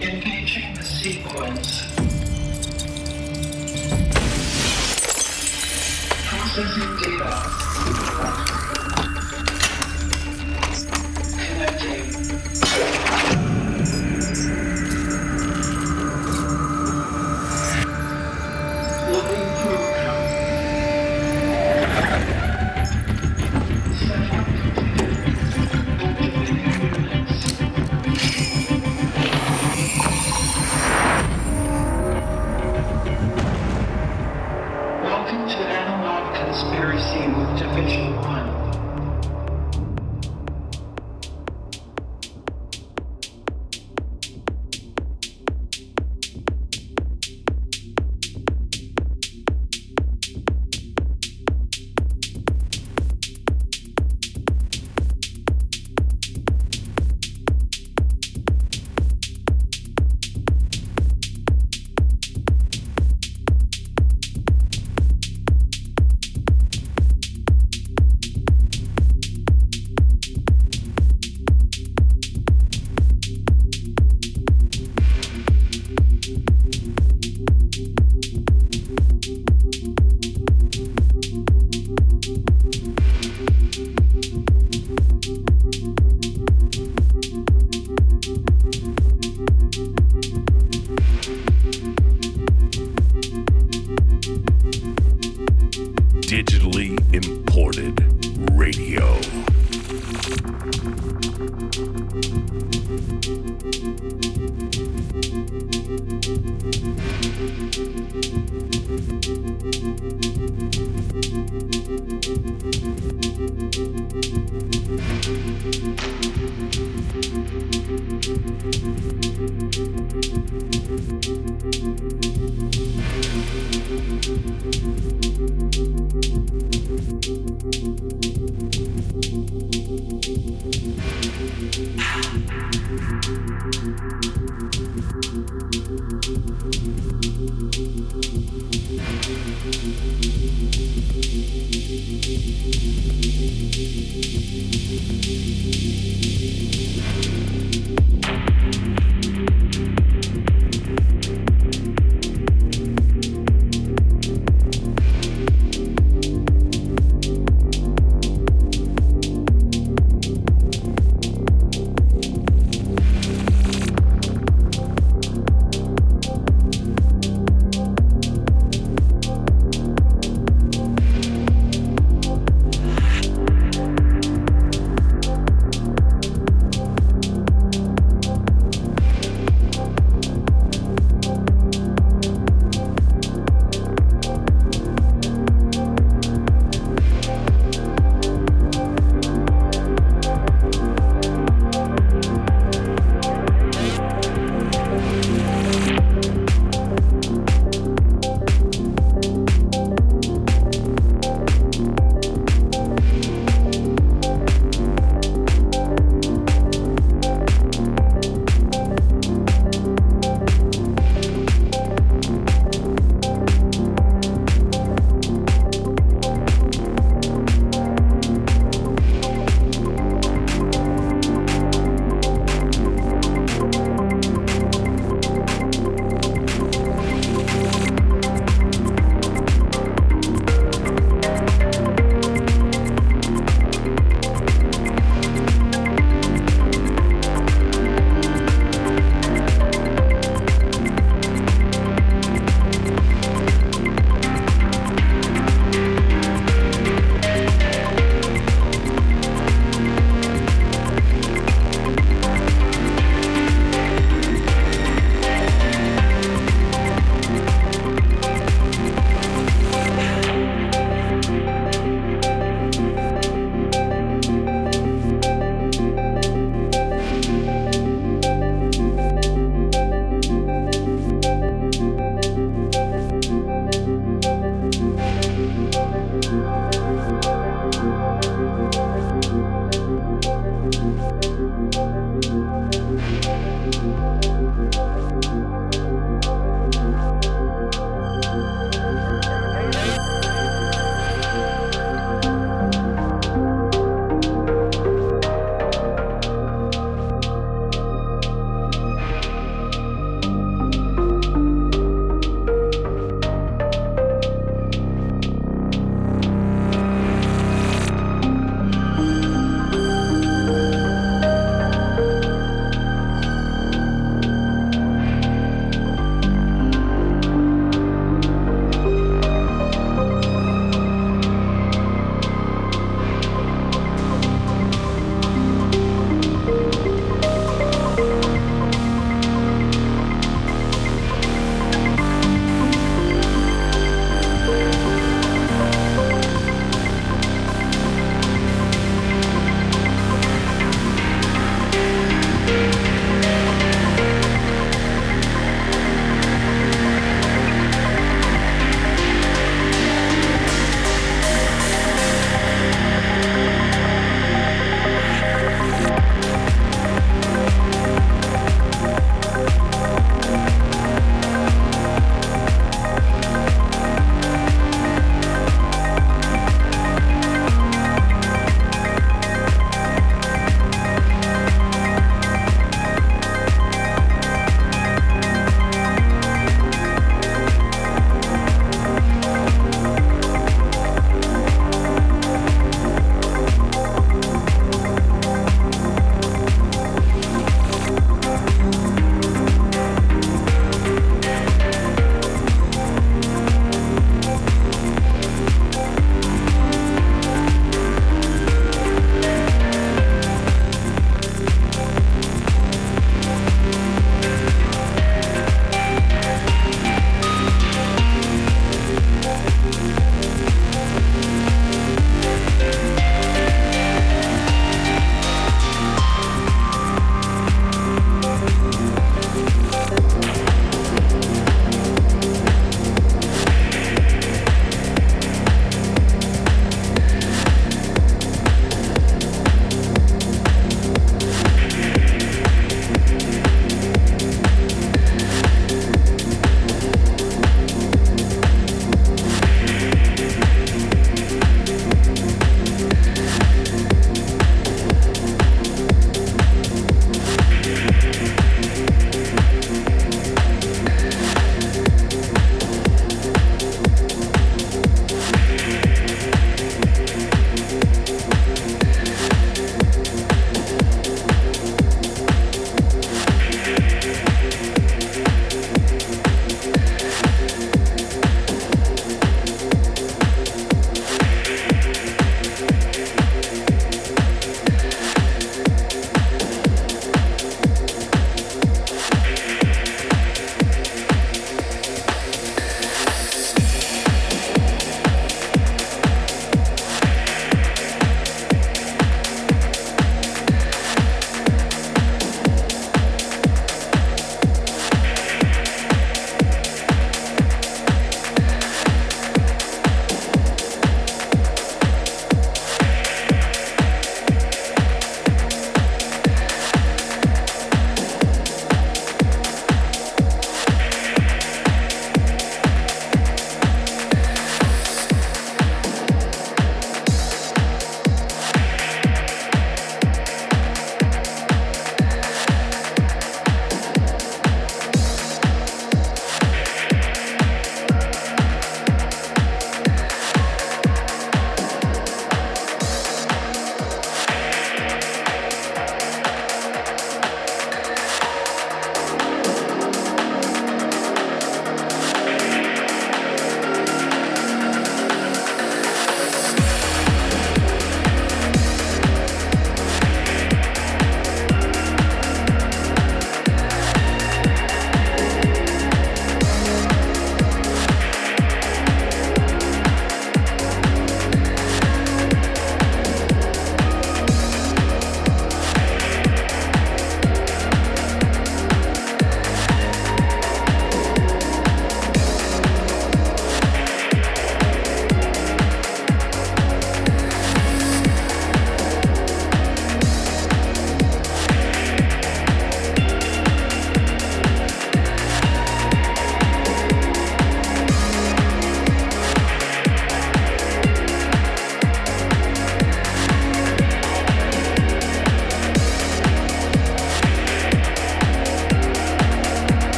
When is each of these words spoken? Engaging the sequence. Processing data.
Engaging 0.00 0.74
the 0.74 0.82
sequence. 0.82 1.82
Processing 6.28 6.96
data. 6.98 7.65